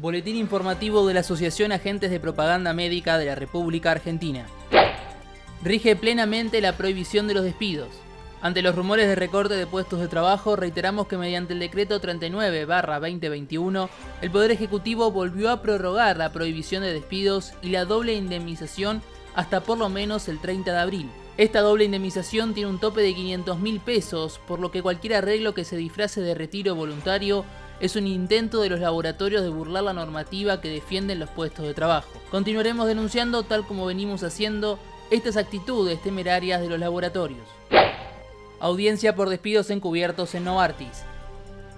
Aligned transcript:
Boletín 0.00 0.36
informativo 0.36 1.04
de 1.08 1.14
la 1.14 1.20
Asociación 1.20 1.72
Agentes 1.72 2.12
de 2.12 2.20
Propaganda 2.20 2.72
Médica 2.72 3.18
de 3.18 3.26
la 3.26 3.34
República 3.34 3.90
Argentina. 3.90 4.46
Rige 5.64 5.96
plenamente 5.96 6.60
la 6.60 6.76
prohibición 6.76 7.26
de 7.26 7.34
los 7.34 7.42
despidos. 7.42 7.88
Ante 8.40 8.62
los 8.62 8.76
rumores 8.76 9.08
de 9.08 9.16
recorte 9.16 9.54
de 9.54 9.66
puestos 9.66 9.98
de 9.98 10.06
trabajo, 10.06 10.54
reiteramos 10.54 11.08
que 11.08 11.18
mediante 11.18 11.52
el 11.52 11.58
decreto 11.58 12.00
39-2021, 12.00 13.88
el 14.22 14.30
Poder 14.30 14.52
Ejecutivo 14.52 15.10
volvió 15.10 15.50
a 15.50 15.62
prorrogar 15.62 16.16
la 16.16 16.30
prohibición 16.30 16.84
de 16.84 16.92
despidos 16.92 17.54
y 17.60 17.70
la 17.70 17.84
doble 17.84 18.14
indemnización 18.14 19.02
hasta 19.34 19.64
por 19.64 19.78
lo 19.78 19.88
menos 19.88 20.28
el 20.28 20.38
30 20.38 20.70
de 20.70 20.78
abril. 20.78 21.10
Esta 21.38 21.60
doble 21.60 21.84
indemnización 21.84 22.54
tiene 22.54 22.70
un 22.70 22.78
tope 22.78 23.00
de 23.00 23.14
500 23.14 23.58
mil 23.58 23.80
pesos, 23.80 24.40
por 24.46 24.60
lo 24.60 24.70
que 24.70 24.80
cualquier 24.80 25.14
arreglo 25.14 25.54
que 25.54 25.64
se 25.64 25.76
disfrace 25.76 26.20
de 26.20 26.36
retiro 26.36 26.76
voluntario 26.76 27.44
es 27.80 27.96
un 27.96 28.06
intento 28.06 28.60
de 28.60 28.68
los 28.68 28.80
laboratorios 28.80 29.42
de 29.42 29.48
burlar 29.48 29.84
la 29.84 29.92
normativa 29.92 30.60
que 30.60 30.70
defienden 30.70 31.18
los 31.18 31.30
puestos 31.30 31.64
de 31.64 31.74
trabajo. 31.74 32.08
Continuaremos 32.30 32.86
denunciando, 32.86 33.42
tal 33.44 33.66
como 33.66 33.86
venimos 33.86 34.22
haciendo, 34.22 34.78
estas 35.10 35.36
actitudes 35.36 36.02
temerarias 36.02 36.60
de 36.60 36.68
los 36.68 36.78
laboratorios. 36.78 37.46
Audiencia 38.60 39.14
por 39.14 39.28
despidos 39.28 39.70
encubiertos 39.70 40.34
en 40.34 40.44
Novartis. 40.44 41.04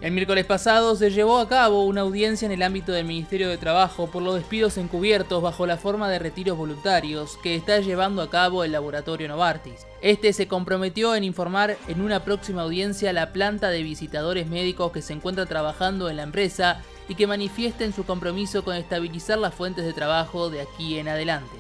El 0.00 0.12
miércoles 0.12 0.46
pasado 0.46 0.96
se 0.96 1.10
llevó 1.10 1.38
a 1.38 1.48
cabo 1.48 1.84
una 1.84 2.00
audiencia 2.00 2.46
en 2.46 2.52
el 2.52 2.62
ámbito 2.62 2.90
del 2.90 3.04
Ministerio 3.04 3.50
de 3.50 3.58
Trabajo 3.58 4.06
por 4.06 4.22
los 4.22 4.34
despidos 4.34 4.78
encubiertos 4.78 5.42
bajo 5.42 5.66
la 5.66 5.76
forma 5.76 6.08
de 6.08 6.18
retiros 6.18 6.56
voluntarios 6.56 7.36
que 7.42 7.54
está 7.54 7.80
llevando 7.80 8.22
a 8.22 8.30
cabo 8.30 8.64
el 8.64 8.72
laboratorio 8.72 9.28
Novartis. 9.28 9.86
Este 10.00 10.32
se 10.32 10.48
comprometió 10.48 11.14
en 11.14 11.24
informar 11.24 11.76
en 11.86 12.00
una 12.00 12.24
próxima 12.24 12.62
audiencia 12.62 13.10
a 13.10 13.12
la 13.12 13.34
planta 13.34 13.68
de 13.68 13.82
visitadores 13.82 14.46
médicos 14.46 14.90
que 14.90 15.02
se 15.02 15.12
encuentra 15.12 15.44
trabajando 15.44 16.08
en 16.08 16.16
la 16.16 16.22
empresa 16.22 16.80
y 17.06 17.14
que 17.14 17.26
manifiesten 17.26 17.92
su 17.92 18.06
compromiso 18.06 18.64
con 18.64 18.76
estabilizar 18.76 19.36
las 19.36 19.54
fuentes 19.54 19.84
de 19.84 19.92
trabajo 19.92 20.48
de 20.48 20.62
aquí 20.62 20.98
en 20.98 21.08
adelante. 21.08 21.56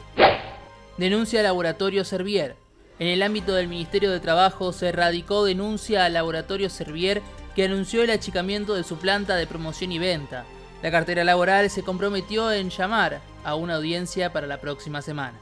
Denuncia 0.96 1.42
Laboratorio 1.42 2.06
Servier. 2.06 2.56
En 2.98 3.06
el 3.06 3.22
ámbito 3.22 3.54
del 3.54 3.68
Ministerio 3.68 4.10
de 4.10 4.20
Trabajo 4.20 4.72
se 4.72 4.92
radicó 4.92 5.44
denuncia 5.44 6.04
al 6.04 6.14
Laboratorio 6.14 6.68
Servier 6.68 7.22
que 7.54 7.64
anunció 7.64 8.02
el 8.02 8.10
achicamiento 8.10 8.74
de 8.74 8.84
su 8.84 8.96
planta 8.96 9.36
de 9.36 9.46
promoción 9.46 9.92
y 9.92 9.98
venta. 9.98 10.44
La 10.82 10.90
cartera 10.90 11.24
laboral 11.24 11.68
se 11.70 11.82
comprometió 11.82 12.52
en 12.52 12.70
llamar 12.70 13.20
a 13.44 13.54
una 13.54 13.76
audiencia 13.76 14.32
para 14.32 14.46
la 14.46 14.60
próxima 14.60 15.02
semana. 15.02 15.38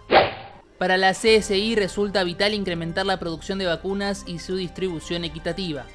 Para 0.79 0.97
la 0.97 1.13
CSI 1.13 1.75
resulta 1.75 2.23
vital 2.25 2.55
incrementar 2.55 3.05
la 3.05 3.19
producción 3.19 3.59
de 3.59 3.67
vacunas 3.67 4.25
y 4.27 4.39
su 4.39 4.57
distribución 4.57 5.25
equitativa. 5.25 5.87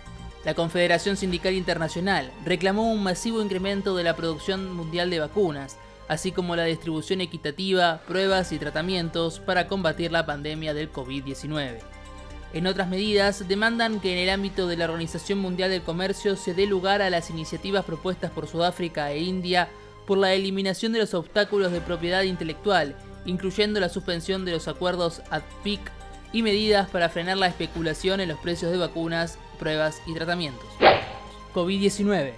La 0.44 0.56
Confederación 0.56 1.16
Sindical 1.16 1.54
Internacional 1.54 2.30
reclamó 2.46 2.92
un 2.92 3.02
masivo 3.02 3.42
incremento 3.42 3.96
de 3.96 4.04
la 4.04 4.16
producción 4.16 4.74
mundial 4.74 5.10
de 5.10 5.20
vacunas, 5.20 5.78
así 6.10 6.34
como 6.34 6.58
la 6.58 6.66
distribución 6.66 7.22
equitativa, 7.22 8.02
pruebas 8.08 8.52
y 8.52 8.60
tratamientos 8.60 9.40
para 9.40 9.68
combatir 9.68 10.12
la 10.12 10.26
pandemia 10.26 10.74
del 10.74 10.92
COVID-19. 10.92 11.93
En 12.54 12.68
otras 12.68 12.88
medidas, 12.88 13.48
demandan 13.48 14.00
que 14.00 14.14
en 14.14 14.20
el 14.20 14.30
ámbito 14.30 14.68
de 14.68 14.78
la 14.78 14.86
Organización 14.86 15.40
Mundial 15.40 15.72
del 15.72 15.82
Comercio 15.82 16.36
se 16.36 16.54
dé 16.54 16.68
lugar 16.68 17.02
a 17.02 17.10
las 17.10 17.32
iniciativas 17.32 17.84
propuestas 17.84 18.30
por 18.30 18.48
Sudáfrica 18.48 19.12
e 19.12 19.24
India 19.24 19.70
por 20.06 20.20
la 20.20 20.34
eliminación 20.34 20.94
de 20.94 21.00
los 21.00 21.16
obstáculos 21.16 21.72
de 21.72 21.82
propiedad 21.82 22.22
intelectual, 22.22 22.96
incluyendo 23.26 23.80
la 23.80 23.90
suspensión 23.90 24.46
de 24.46 24.52
los 24.52 24.68
acuerdos 24.68 25.24
ADPIC 25.32 25.80
y 26.32 26.44
medidas 26.44 26.90
para 26.90 27.10
frenar 27.10 27.38
la 27.38 27.48
especulación 27.48 28.20
en 28.20 28.30
los 28.30 28.40
precios 28.40 28.72
de 28.72 28.78
vacunas, 28.78 29.40
pruebas 29.58 30.02
y 30.06 30.14
tratamientos. 30.14 30.68
COVID-19. 31.56 32.34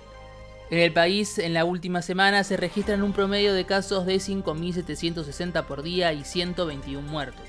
En 0.72 0.80
el 0.80 0.94
país, 0.94 1.40
en 1.40 1.54
la 1.54 1.66
última 1.66 2.02
semana 2.02 2.44
se 2.46 2.56
registran 2.56 3.04
un 3.04 3.12
promedio 3.12 3.54
de 3.54 3.66
casos 3.66 4.06
de 4.06 4.16
5.760 4.16 5.66
por 5.66 5.84
día 5.84 6.14
y 6.14 6.24
121 6.24 7.08
muertos. 7.08 7.46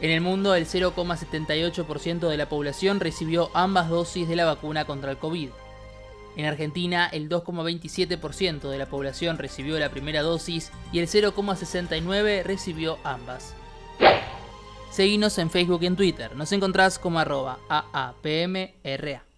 En 0.00 0.10
el 0.10 0.20
mundo, 0.20 0.54
el 0.54 0.66
0,78% 0.66 2.28
de 2.28 2.36
la 2.36 2.48
población 2.48 3.00
recibió 3.00 3.50
ambas 3.54 3.88
dosis 3.88 4.28
de 4.28 4.36
la 4.36 4.44
vacuna 4.44 4.84
contra 4.84 5.10
el 5.10 5.18
COVID. 5.18 5.50
En 6.36 6.46
Argentina, 6.46 7.08
el 7.12 7.28
2,27% 7.28 8.68
de 8.68 8.78
la 8.78 8.86
población 8.86 9.38
recibió 9.38 9.78
la 9.78 9.90
primera 9.90 10.22
dosis 10.22 10.72
y 10.92 10.98
el 10.98 11.06
0,69% 11.06 12.42
recibió 12.42 12.98
ambas. 13.04 13.54
Seguinos 14.90 15.38
en 15.38 15.50
Facebook 15.50 15.82
y 15.82 15.86
en 15.86 15.96
Twitter. 15.96 16.34
Nos 16.36 16.52
encontrás 16.52 16.98
como 16.98 17.18
arroba 17.18 17.58
AAPMRA. 17.68 19.33